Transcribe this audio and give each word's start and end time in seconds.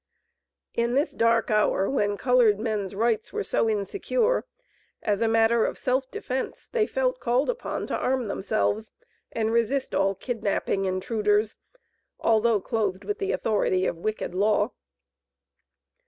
In 0.73 0.95
this 0.95 1.11
dark 1.11 1.51
hour, 1.51 1.87
when 1.87 2.17
colored 2.17 2.59
men's 2.59 2.95
rights 2.95 3.31
were 3.31 3.43
so 3.43 3.69
insecure, 3.69 4.45
as 5.03 5.21
a 5.21 5.27
matter 5.27 5.63
of 5.63 5.77
self 5.77 6.09
defence, 6.09 6.67
they 6.67 6.87
felt 6.87 7.19
called 7.19 7.51
upon 7.51 7.85
to 7.85 7.95
arm 7.95 8.25
themselves 8.25 8.91
and 9.31 9.51
resist 9.51 9.93
all 9.93 10.15
kidnapping 10.15 10.85
intruders, 10.85 11.55
although 12.19 12.59
clothed 12.59 13.03
with 13.03 13.19
the 13.19 13.31
authority 13.31 13.85
of 13.85 13.95
wicked 13.97 14.33
law. 14.33 14.71